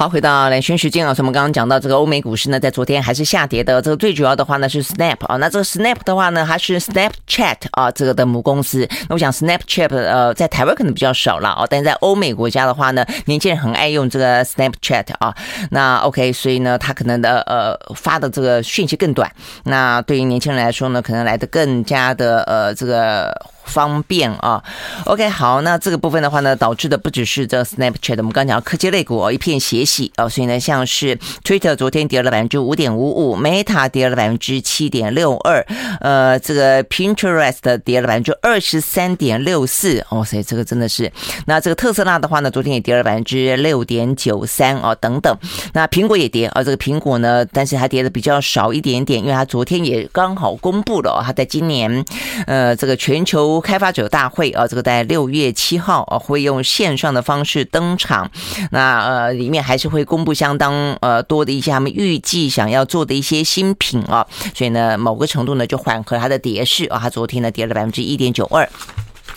[0.00, 3.82] 好，回到蓝轩时间啊，我们刚刚讲到这个欧美股市呢，在昨天还是下跌的。
[3.82, 8.88] 这个最主要的话呢是 Snap 啊，那这个 Snap 的话呢，还是 Snapchat 啊这个的母公司。
[9.10, 15.36] 那我想 Snapchat 呃，在台湾可能比较少了啊，但在欧美国家的话呢，年轻人很爱用这个 Snapchat 啊。
[15.70, 19.30] 那 OK，所以呢，他可能的呃发的这个讯息更短。
[19.64, 23.38] 那对于年轻人来说呢，可能来的更加的呃这个。
[23.64, 24.62] 方便啊
[25.04, 35.64] ，OK，好，那这个部分的话呢，导致的不只是这 Snapchat，我们刚讲科技类股哦，一片血洗啊，所以呢，像是 Twitter 昨天跌了百分之五点五五，Meta 跌了百分之七点六二，
[36.00, 41.12] 呃，这个 Pinterest 跌了百分之二十三点六四，哦，所以这个真的是，
[41.46, 45.36] 那这个特斯拉的话呢，昨天也跌了百分之六点九三哦，等等，
[45.74, 52.04] 那苹果也跌啊，这个苹果呢，但是它跌的比较少一点点，因为它昨天也刚好公布了，它在今年
[52.46, 53.49] 呃这个全球。
[53.58, 58.30] 开发者大会啊，这个在六月七号啊会用线上的方式登场。
[58.70, 68.68] 那呃里面还是会公布相当呃多的一些他们预计想要做的一些新品啊，所以呢某个程度呢就缓和它的跌势啊，它昨天呢跌了百分之一点九二。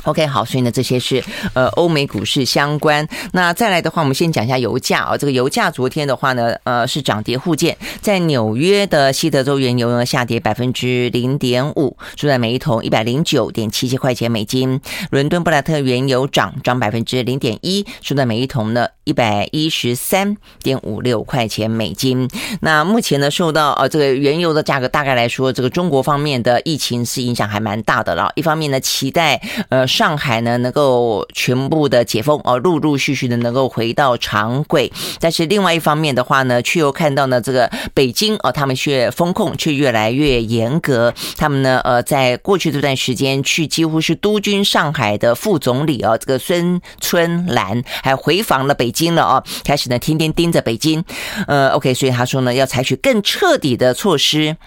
[0.04, 3.08] OK，好，所以呢，这些是呃欧美股市相关。
[3.32, 5.16] 那再来的话，我们先讲一下油价啊。
[5.16, 7.78] 这个油价昨天的话呢，呃是涨跌互见。
[8.02, 14.82] 在纽约的西德州原油呢下跌百分之零点五，收在每一桶一百零九点七七块钱美金。
[15.10, 22.30] 伦敦布兰特原油涨涨百分之零点一，收在每一桶呢一百一十三点五六块钱美金。
[22.60, 28.30] 那目前呢，受到呃这个原油的价格大概来说，这个中国方面的疫情是影响还蛮大的了。
[28.36, 29.88] 一方面呢，期待呃。
[29.94, 41.14] 上海呢能够全部的解封哦，陆陆续续的能够回到常轨，但是另外一方面的话呢，却又看到呢这个北京哦，他们却风控却越来越严格。
[41.38, 51.06] 他们呢呃，在过去这段时间去几乎是督军上海的副总理啊，这个孙春兰还回访了北京了哦，开始呢天天盯着北京。
[51.46, 54.58] 呃，OK，所以他说呢要采取更彻底的措施。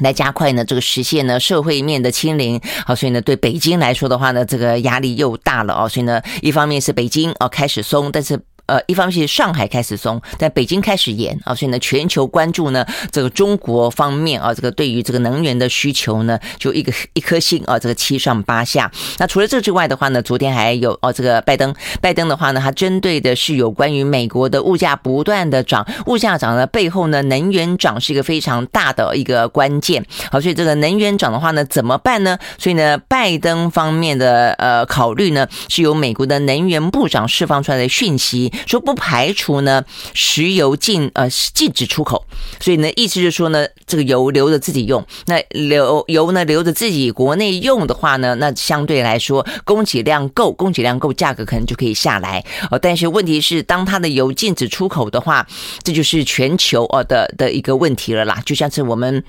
[0.00, 8.40] 来加快呢这个实现呢社会面的清零，好，所以呢对北京来说的话呢，这个压力又大了啊，所以呢一方面是北京哦开始松，但是。
[8.70, 18.88] 呃，一方面是上海开始松，但北京开始严啊，所以呢，全球关注呢，这个中国方面啊，这个对于这个能源的需求呢，就一个一颗心啊，这个七上八下。
[19.18, 30.06] 那除了这之外的话呢，昨天还有哦，这个拜登，拜登的话呢，他针对的是有关于美国的物价不断的涨，物价涨的背后呢，能源涨是一个非常大的一个关键。
[30.30, 32.38] 好，所以这个能源涨的话呢，怎么办呢？
[32.56, 38.52] 所以呢，拜登方面的呃考虑呢，是由美国的能源部长释放出来的讯息。
[38.66, 42.24] 说不排除呢，石油禁呃禁止出口，
[42.60, 52.78] 所以呢，意思就是说呢，这个油留着自己用，那留油呢留着自己国内用的话呢，那相对来说供给量够，供给量够，价格可能就可以下来哦。
[52.78, 55.46] 但是问题是，当它的油禁止出口的话，
[55.82, 59.24] 这就是全球哦的的一个问题了啦，就像是我们。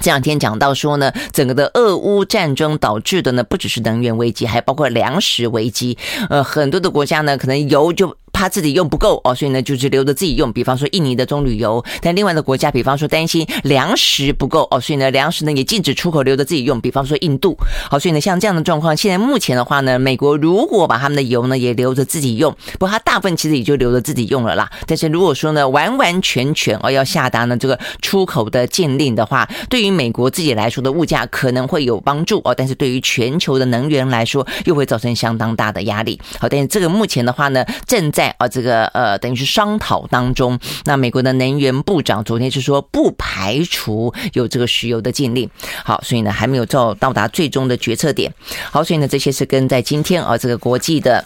[0.00, 5.96] 这两天讲到说呢，整个的俄乌战争导致的呢，不只是能源危机，还包括粮食危机。
[6.30, 8.16] 呃，很多的国家呢，可能油就。
[8.34, 10.52] 怕自己用不够哦，所以呢，就是留着自己用。
[10.52, 16.80] 比方说印尼的棕榈油，但另外的国家，比方说担心粮食不够哦，所以呢，粮食呢也禁止出口，留着自己用。
[16.80, 17.56] 比方说印度，
[17.88, 24.68] 好，所以呢，像这样的状况，现在目前的话呢，美国如果把他们的油呢也留着自己用，不过它大部分其实也就留着自己用了啦。
[24.86, 36.20] 但是如果说呢，完完全全哦要下达呢这个出口的禁令的话，对于美国自己来说的物价可能会有帮助哦，但是对于全球的能源来说，又会造成相当大的压力。
[36.40, 38.23] 好，但是这个目前的话呢，正在。
[38.38, 40.58] 啊，这个呃，等于是商讨当中。
[40.84, 45.48] 那美国的能源部长昨天是说不排除有这个石油的禁令。
[45.84, 48.32] 好，所以呢还没有到到达最终的决策点。
[48.70, 51.24] 好，所以呢这些是跟在今天啊这个国际的。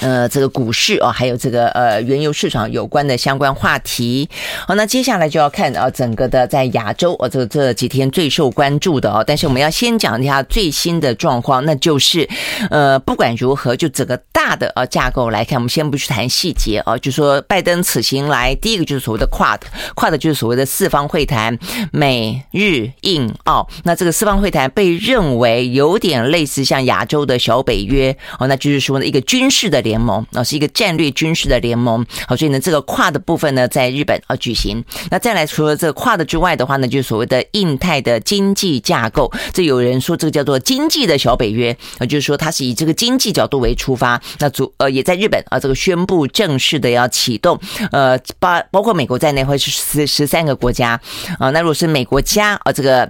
[0.00, 4.28] 呃，这个股市啊，还有这个呃原油市场有关的相关话题。
[4.66, 12.28] 好，那接下来就要看啊，整个的在亚洲啊，这这几天最受关注的啊，但是我们要先讲一下最新的状况，那就是
[12.70, 21.58] 呃，不管如何，就整个大的啊架构来看，我们先不去谈细节啊，就说拜登此行来，第一个就是所谓的 QUAD，QUAD 就是所谓的四方会谈，
[21.92, 23.68] 美日印澳。
[23.84, 29.67] 那这个四方会谈被认为有点类似像亚洲的小北约哦，那就是说呢一个军事。
[29.68, 34.84] 的联盟啊，是一个战略军事的联盟，好，所以呢，这个跨的部分呢，在日本啊举行。
[35.10, 39.32] 那再来，除了这个跨的之外的话呢，就是所谓的印太的经济架构。
[39.52, 44.20] 这有人说这个叫做经济的小北约啊，就是说它是以这个经济角度为出发。
[44.38, 47.58] 那主呃也在日本啊，这个宣布正式的要启动，
[47.92, 51.00] 呃，包包括美国在内会是十十三个国家
[51.38, 51.50] 啊。
[51.50, 53.08] 那如果是美国加啊这个。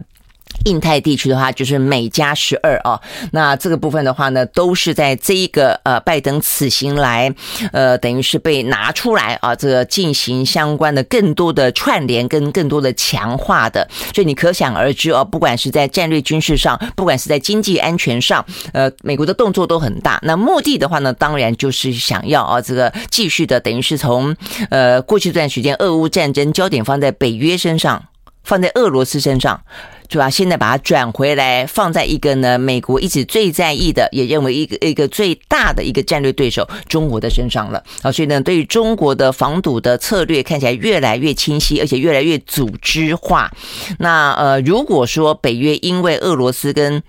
[0.65, 3.01] 印太地区的话，就是美加十二啊。
[3.33, 7.33] 那这个部分的话呢，都是在这一个呃拜登此行来，
[7.73, 13.89] 呃，等于是被拿出来啊，这个进行相关的更多的串联跟更多的强化的。
[14.15, 20.19] 所以你可想而知哦，不管是在战略军事上，不管是在经济安全上，呃，美国的动作都很大。
[20.23, 24.35] 那目的的话呢，当然就是想要啊，这个继续的，等于是从
[24.71, 28.05] 呃过去这段时间俄乌战争焦点放在北约身上，
[28.45, 29.61] 放在俄罗斯身上。
[30.09, 43.51] 主要现在把它转回来，放在一个呢，美国一直最在意的，也认为一个一个最大的一个战略对手中国的身上了啊，所以呢，对于中国的防堵的策略看起来越来越清晰，而且越来越组织化。
[43.99, 47.03] 那呃，如果说北约因为俄罗斯跟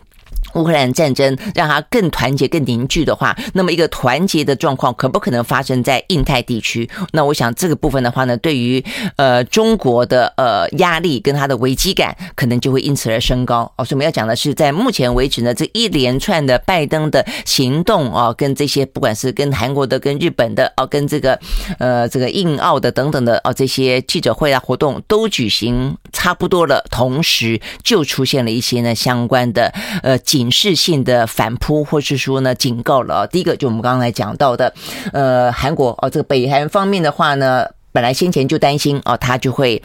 [0.53, 6.89] 乌克兰战争让它更团结、更凝聚的话，那么一个团结的状况可不可能发生在印太地区？
[7.11, 8.83] 那我想这个部分的话呢，对于
[9.17, 13.71] 呃中国的呃压力跟它的危机感，可能就会因此而升高。
[13.75, 21.39] 哦，所以我们要讲的是，在目前为止呢，这一连串的拜登的行动啊，跟这些不管是跟韩国的、跟日本的哦，跟这个
[21.77, 30.17] 呃这个印澳的等等的哦，这些记者会啊活动都举行差不多了，同时就出现了一些呢相关的呃。
[30.39, 33.27] 警示性的反扑，或是说呢，警告了。
[33.27, 34.73] 第一个就我们刚才讲到的，
[35.11, 39.83] 呃，韩国哦，这个北韩方面的话呢，本来先前就担心哦，他就会。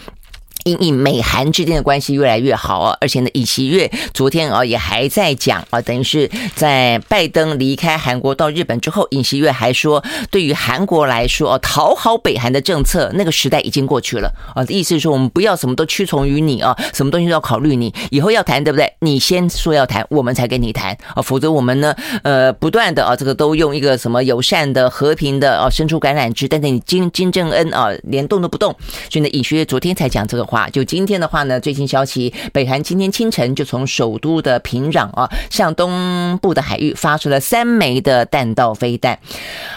[0.65, 18.91] 因为美韩之间的关系越来越好啊，而且呢，尹锡悦昨天啊也还在讲啊，等于是在拜登离开韩国到日本之后，尹锡悦还说，对于韩国来说，讨好北韩的政策那个时代已经过去了啊，意思是说我们不要什么都屈从于你啊，什么东西都要考虑你，以后要谈对不对？
[19.01, 28.75] 你先说要谈，我们才跟你谈啊，否则我们呢，呃，不断的啊，这个都用一个什么友善的、和平的啊，伸出橄榄枝，但是你金金正恩啊，连动都不动，
[29.11, 30.54] 所以呢，尹锡悦昨天才讲这个话。
[30.55, 39.19] 话就今天的话呢，最新消息，北韩今天清晨就从首都的平壤啊，向东部的海域发出了三枚的弹道飞弹。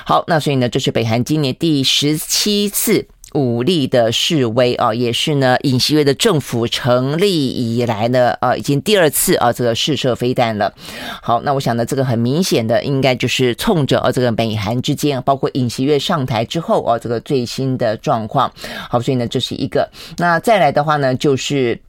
[0.06, 3.08] 好，那所以呢，这是北韩今年第十七次。
[3.38, 10.74] 武力的示威啊，也是呢尹锡悦的政府成立以来呢，呃，已经第二次啊这个试射飞弹了。
[11.22, 18.52] 好，那我想呢，这个很明显的应该就是冲着啊这个美韩之间，包括尹锡悦上台之后啊这个最新的状况。
[18.90, 19.88] 好，所以呢这是一个。
[20.18, 21.80] 那再来的话呢，就是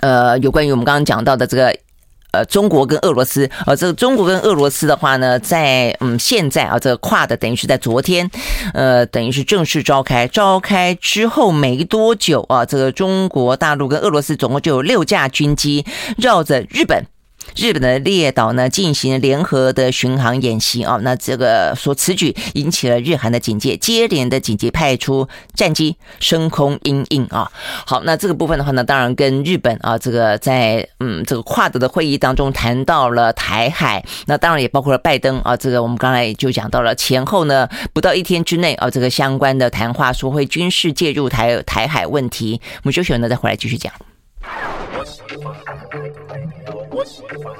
[0.00, 1.76] 呃有关于我们刚刚讲到的这个。
[2.34, 8.28] 呃，中国跟俄罗斯，呃，这个中国跟俄罗斯的话呢，在嗯现在啊，这个跨的等于是在昨天，
[8.72, 15.86] 呃，等于是正式召开，召开之后没多久啊，这个中国大陆跟俄罗斯总共就有六架军机
[16.18, 17.06] 绕着日本。
[17.56, 27.50] 日本的列岛呢进行联合的巡航演习啊，那这个说此举引起了日韩的警戒，接连的紧急派出战机升空因应啊。
[27.86, 43.92] 好，那这个部分的话呢，当然跟日本啊这个在嗯这个跨德的会议当中谈到了台海，那当然也包括了拜登啊，这个我们刚才就讲到了前后呢不到一天之内啊，这个相关的谈话说会军事介入台台海问题，我们休息完呢再回来继续讲。
[46.94, 47.52] 我喜欢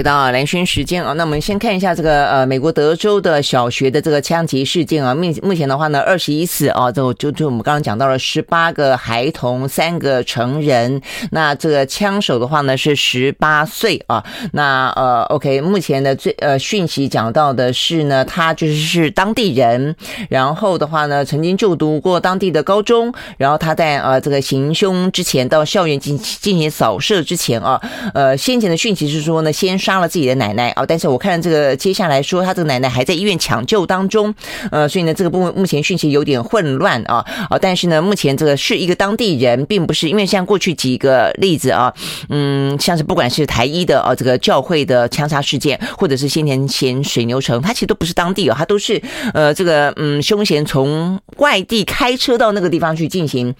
[0.00, 5.14] 回到蓝轩时间啊，那我们先看一下这个呃，美国德州的小学的这个枪击事件啊。
[5.14, 11.02] 目目前的话呢，二十一次啊，就就就我们刚刚讲到了十八个孩童，三个成人。
[11.32, 14.24] 那这个枪手的话呢是十八岁啊。
[14.54, 19.94] 那呃，OK，目前的最呃讯息讲到的是呢，他就是是当地人，
[20.30, 27.78] 然后的话呢曾经就读过当地的高中，然后他在呃这个行凶之前到校园进进行扫射之前啊，
[28.14, 29.78] 呃先前的讯息是说呢先。
[29.89, 30.86] 杀杀了自己的奶奶啊！
[30.86, 34.32] 但是我看这个接下来说，他这个奶奶还在医院抢救当中，
[34.70, 37.58] 呃，所以呢，这个部分目前讯息有点混乱啊啊！
[37.60, 41.92] 但是呢，目前这个是一个当地人，并不是因为像过去几个例子啊，
[42.28, 49.02] 嗯，像是不管是台一的啊这个教会的枪杀事件，或者是先前前水牛城，他其实都不是当地啊，他都是
[49.34, 53.52] 呃这个嗯凶嫌从外地开车到那个地方去进行。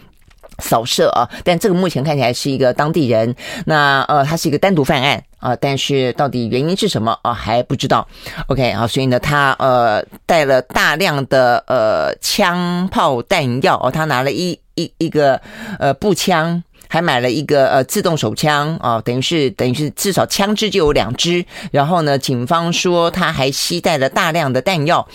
[0.60, 3.34] 扫射啊，但这个目前看起来是一个当地人，
[3.64, 8.06] 那呃，他是一个单独犯案啊，但是到底原因是什么啊，还不知道。
[8.48, 15.40] OK 啊，所以呢，他呃带了大量的呃枪炮弹药哦，他拿了一一一个
[15.78, 21.44] 呃步枪，还买了一个呃自动手枪啊，等于是等于是至少枪支就有两支。
[21.70, 25.06] 然后呢，警方说他还携带了大量的弹药。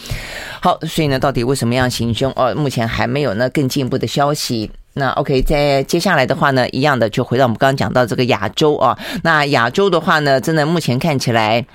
[0.62, 2.32] 好，所以呢，到底为什么样行凶？
[2.36, 4.72] 哦，目前还没有呢更进一步的消息。
[4.98, 8.98] 那 OK，在接下来的话呢，一样的就回到我们刚刚讲到这个亚洲啊。
[9.24, 11.66] 那亚洲的话呢，真的目前看起来，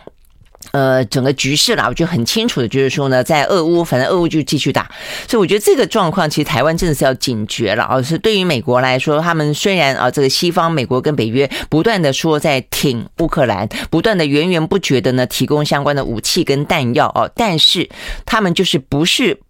[0.72, 4.90] 呃，整个局势啦，我就很清楚的就是说呢，在俄乌，反正俄乌就继续打。
[5.28, 8.00] 所以我觉得这个状况，其实台湾真的是要警觉了啊。
[8.00, 17.90] 是对于美国来说，他们虽然啊，这个西方美国跟北约不断的说在挺乌克兰，不断的源源不绝的呢提供相关的武器跟弹药啊，但是
[18.24, 19.40] 他们就是不是。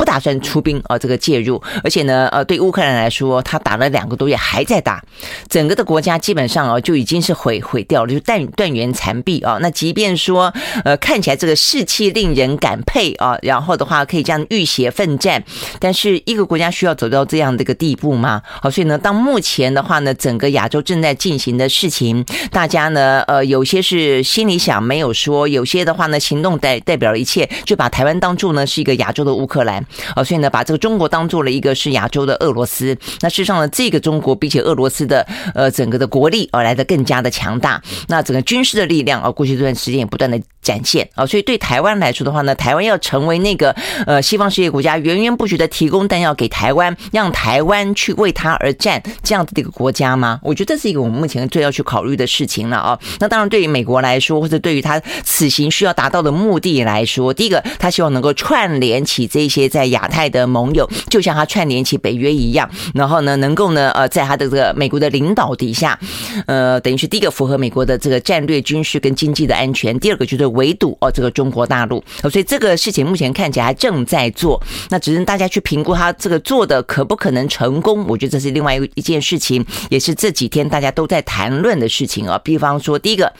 [0.00, 5.04] 不打算出兵啊，这个介入，而且呢，呃，对乌克兰来说，他打了两个多月还在打，
[5.46, 9.58] 整个的国家基本上啊就已经是毁毁掉了，就断断垣残壁啊。
[9.60, 10.50] 那即便说，
[10.84, 15.44] 呃，看起来这个士气令人感佩啊，然后的话可以这样浴血奋战，
[15.78, 18.40] 但是一个国家需要走到这样的一个地步吗？
[18.62, 29.84] 好，所以呢，当目前的话呢，整个亚洲正在进行的事情，大家呢，呃，有些是心里想没有说，有些的话呢，行动代代表了一切，就把台湾当作呢是一个亚洲的乌克兰。
[30.16, 32.96] 哦，所以呢，把这个中国当做了一个是亚洲的俄罗斯。
[33.20, 37.82] 那事实上呢，这个中国比起俄罗斯的呃整个的国力而来的更加的强大。
[38.08, 41.26] 那整个军事的力量啊，过去这段时间也不断的展现啊。
[41.26, 43.74] 所以对台湾来说的话呢，台湾要成为那个
[44.06, 50.38] 呃西方世界国家源源不绝的提供弹药给台湾，让台湾去为他而战这样子的一个国家吗？
[50.42, 52.98] 我觉得这是一个我们目前最要去考虑的事情了啊。
[53.18, 59.79] 那当然，对于美国来说，或者对于他此行需要达到的目的来说，第一个，他希望能够串联起这些在。
[59.80, 65.98] 在亚太的盟友，就像他串联起北约一样，然后呢，能够呢，呃，在他的这个美国的领导底下，
[66.46, 72.04] 呃，等于是第一个符合美国的这个战略、军事跟经济的安全，第二个就是围堵哦，这个中国大陆。
[72.30, 78.04] 所以这个事情目前看起来正在做，那只是大家去评估他这个做的可不可能成功。
[78.06, 82.38] 我觉得这是另外一一件事情，也是这几天大家都在谈论的事情啊。
[82.44, 83.32] 比方说，第一个。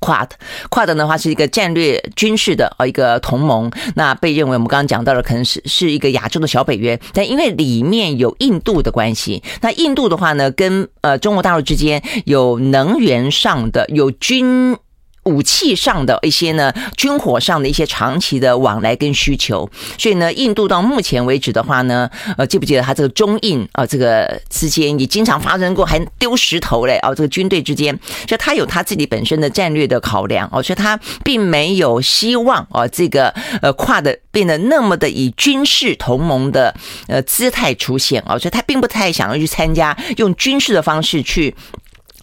[0.00, 14.76] QUAD，QUAD 的话是一个战略军事的呃一个同盟，那被认为我们刚刚讲到了，可能是是一个亚洲的小北约，但因为里面有印度的关系，那印度的话呢，跟呃中国大陆之间有能源上的有军。
[15.24, 19.68] 武器上的一些呢，军火上的一些长期的往来跟需求，
[19.98, 22.08] 所以呢，印度到目前为止的话呢，
[22.38, 27.96] 呃，记不记得他这个中印啊，这个之间也经常发生过还丢石头嘞啊，这个军队之间，
[28.26, 33.28] 所以他有他自己本身的战略的考量哦，所以他并没有希望啊，这个
[33.60, 36.74] 呃跨的变得那么的以军事同盟的
[37.08, 41.54] 呃姿态出现啊，所以他并不太想要去参加用军事的方式去。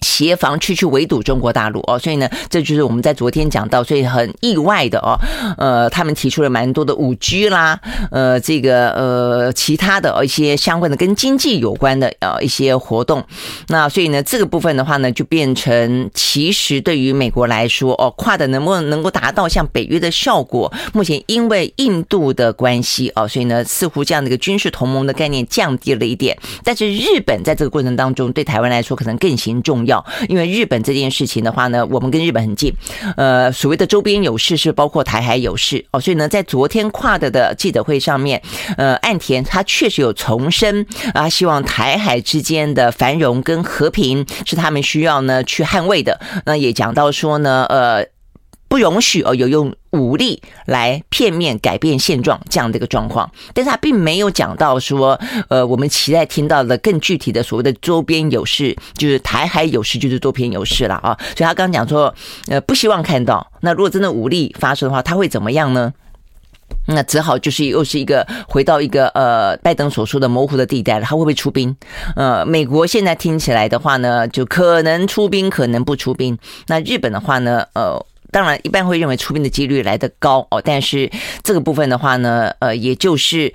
[0.07, 5.19] 协防去去围堵中国大陆哦，所以呢，这就是我们在昨天讲到，所以很意外的哦，
[5.57, 7.77] 呃，他们提出了蛮多的五 G 啦，
[8.09, 13.21] 呃，这个呃其他的一些相关的跟经济有关的呃一些活动，
[13.67, 29.96] 那所以呢，这个部分的话呢，就变成其实对于美国来说哦，跨的能不能能够达到像北约的效果，目前因为印度的关系哦，所以呢，似乎这样的一个军事同盟的概念降低了一点，但是日本在这个过程当中对台湾来说可能更形重要。
[30.27, 32.73] 因为日本这件事情的话呢，我们跟日本很近，
[33.15, 38.41] 呃，所谓的周边有事是包括台海有事哦，所以呢，在昨天跨的的记者会上面，
[38.77, 48.16] 呃，岸田他确实有重申啊，希望台海之间的繁荣跟和平是他们需要呢去捍卫的，那也讲到说呢，呃。
[48.67, 61.17] 不容许哦，有用武力来片面改变现状这样的一个状况，但是他并没有讲到说，呃，我们期待听到的更具体的所谓的周边有事，就是台海有事，就是周边有事了啊。
[61.35, 62.13] 所以他刚刚讲说，
[62.47, 63.49] 呃，不希望看到。
[63.61, 65.93] 那如果真的武力发生的话，他会怎么样呢？
[66.87, 71.05] 那只好就是又是一个回到一个呃，拜登所说的模糊的地带了。
[71.05, 71.73] 他会不会出兵？
[72.17, 76.37] 呃，美国现在听起来的话呢，就可能出兵，可能不出兵。
[76.67, 78.05] 那日本的话呢，呃。
[78.31, 81.09] 当然，一般会认为出兵的几率来得高哦，但是
[81.43, 83.51] 这个部分的话呢，呃，也就是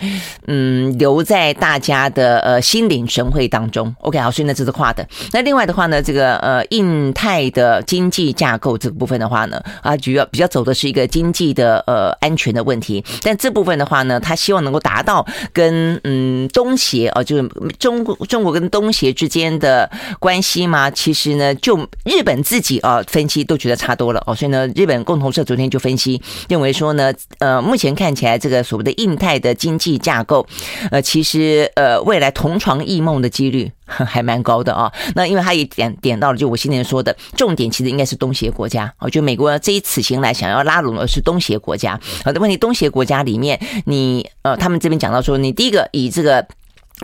[0.47, 3.95] 嗯，留在大家的呃心领神会当中。
[4.01, 5.07] OK，好，所以呢，这是画的。
[5.33, 13.05] 那另外的话呢，这个呃，印太的经济架构这个部分的话呢，啊，主要比较走的是一个经济的呃安全的问题。
[13.23, 17.49] 但这部分的话呢，他希望能够达到跟嗯东协哦，就是
[17.79, 20.91] 中国中国跟东协之间的关系嘛。
[20.91, 24.62] 其实呢，就日本自己啊分析都觉得差多了哦，所以呢。
[24.69, 30.47] 日本共同社昨天就分析，认为说呢，呃，目前看起来这个所谓的印太的经济架构，
[30.91, 34.93] 呃，其实呃，未来同床异梦的几率 还蛮高的啊。
[35.15, 39.09] 那因为他也点点到了，就我先前说的重点，其实应该是东协国家哦。
[39.09, 41.99] 就美国这一此行来想要拉拢的是东协国家。
[42.25, 46.47] 好的问题，东协国家里面，你呃，他们这边讲到说，你第一个以这个。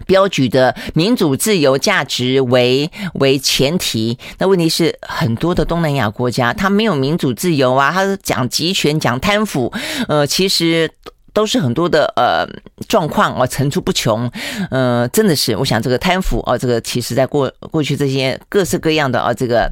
[0.07, 9.73] 标举的民主自由价值为为前提，那问题是很多的东南亚国家，它没有民主自由啊，它讲集权、讲贪腐，
[10.09, 10.91] 呃，其实
[11.33, 12.47] 都是很多的呃
[12.89, 14.31] 状况啊，层出不穷，
[14.71, 19.71] 呃，真的是，我想这个贪腐啊，这个其实在过过去这些各式各样的啊，这个。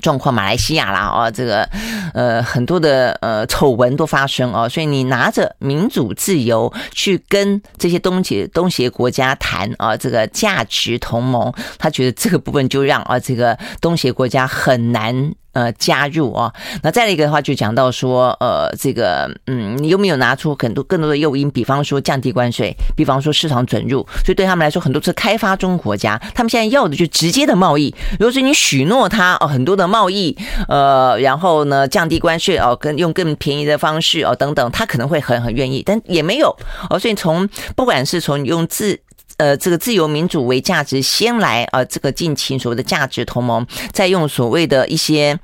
[0.00, 1.66] 状况，马来西亚啦，啊，这个
[2.14, 15.34] 呃很多的呃丑闻都发生哦，所以你拿着民主自由去跟这些东协东协国家谈啊，这个价值同盟，他觉得这个部分就让啊这个东协国家很难。
[15.54, 16.52] 呃，加入啊，
[16.82, 21.48] 那再一个的话，就讲到说，呃，这个，嗯，你有没有拿出很多更多的诱因？
[21.48, 27.94] 比方说降低关税，比方说市场准入，所以对他们来说，很多是开发中国家，他们现在要的就直接的贸易。
[28.18, 30.36] 如果是你许诺他哦，很多的贸易，
[30.66, 36.54] 呃，然后呢，降降低关税哦，跟用更便宜的方式哦，等等，他可能会很很愿意，但也没有
[36.90, 36.98] 哦。
[36.98, 39.00] 所以从不管是从用自
[39.38, 45.38] 呃这个自由民主为价值先来啊，呃，这个进行所谓的价值同盟，再用所谓的一些。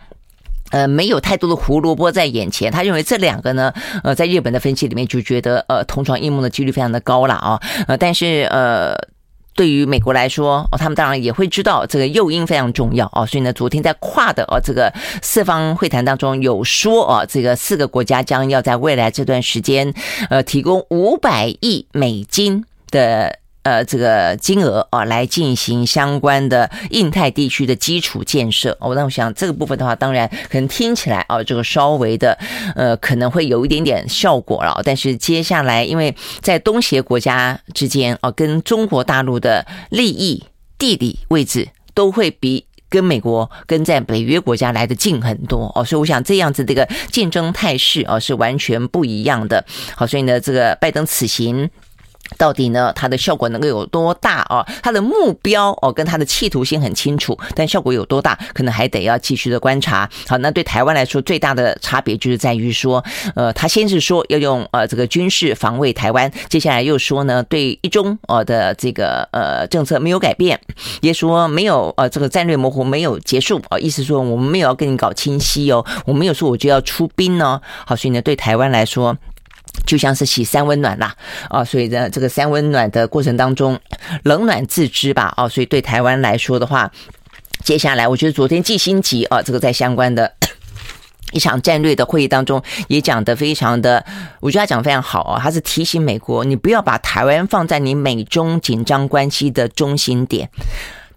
[0.72, 8.94] 呃，没有太多的胡萝卜在眼前，他认为这两个呢，呃，在日本的分析里面就觉得，呃，同床异梦的几率非常的高了啊，呃，但是呃，
[9.54, 14.92] 对于美国来说，哦，他们当然也会知道这个诱因非常重要啊，所以呢，昨天在跨的哦这个
[15.22, 19.92] 四方会谈当中有说啊，这个四个国家将要在未来这段时间，
[20.30, 23.38] 呃，提供五百亿美金的。
[23.70, 28.76] 呃，这个金额啊，来进行相关的印太地区的基础建设。
[28.80, 32.36] 我那我想这个部分的话，当然可能听起来啊，这个稍微的
[32.74, 34.82] 呃，可能会有一点点效果了。
[34.84, 40.42] 但是接下来，因为在东协国家之间啊，跟中国大陆的利益、
[40.76, 49.64] 地理位置都会比跟美国、跟在北约国家来得近很多哦，所以我想这样子这个竞争态势啊，是完全不一样的。
[49.94, 51.70] 好，所以呢，这个拜登此行。
[52.38, 54.64] 到底呢，它的效果能够有多大哦？
[54.82, 60.08] 它的目标哦，跟它的企图心很清楚，但效果有多大，可能还得要继续的观察。
[60.26, 63.04] 好，那对台湾来说，最大的差别就是在于说，
[63.34, 70.58] 呃，他先是说要用呃这个军事防卫台湾，接下来又说呢，对一中呃的这个呃政策没有改变，
[71.00, 77.60] 也说没有呃这个战略模糊没有结束啊，意思说我们没有要跟你搞清晰哦，我没有说我就要出兵呢。
[77.86, 79.16] 好，所以呢，对台湾来说。
[79.86, 81.14] 就像是洗三温暖啦，
[81.48, 83.78] 啊，所以呢，这个三温暖的过程当中，
[84.24, 86.90] 冷暖自知吧，啊，所以对台湾来说的话，
[87.64, 90.32] 接下来我觉得昨天季新吉啊，这个在相关的
[91.32, 94.04] 一场战略的会议当中也讲得非常的，
[94.40, 100.50] 我觉得他讲得非常好啊，他是提醒美国，你不要把台湾放在你美中紧张关系的中心点。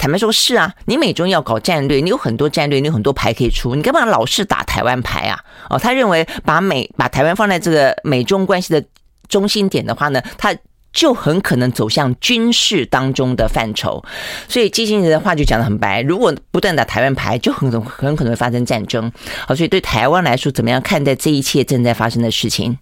[0.04, 5.40] 坦白说，是啊，你美中要搞战略，你有很多战略，你有很多牌可以出，你干嘛老是打台湾牌啊？
[5.70, 8.84] 哦，他认为把美把台湾放在这个美中关系的
[9.30, 10.54] 中心点的话呢，他
[10.92, 14.04] 就很可能走向军事当中的范畴。
[14.50, 19.10] 所以基辛格的话就讲得很白，如果不断打台湾牌，就很很可能会发生战争。
[19.48, 22.78] 好，所以对台湾来说，怎么样看待这一切正在发生的事情？